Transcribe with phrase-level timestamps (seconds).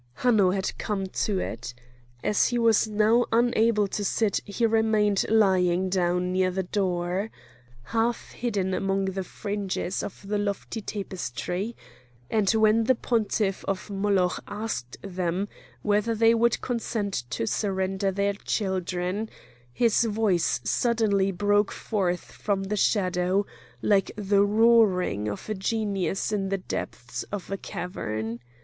[0.15, 1.75] Hanno had come to it.
[2.23, 7.29] As he was now unable to sit he remained lying down near the door,
[7.83, 11.75] half hidden among the fringes of the lofty tapestry;
[12.31, 15.47] and when the pontiff of Moloch asked them
[15.83, 19.29] whether they would consent to surrender their children,
[19.71, 23.45] his voice suddenly broke forth from the shadow
[23.83, 28.39] like the roaring of a genius in the depths of a cavern.